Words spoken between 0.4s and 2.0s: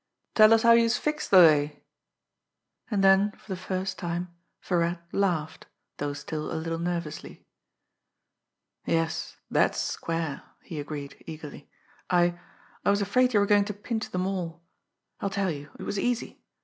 us how youse fixed de lay."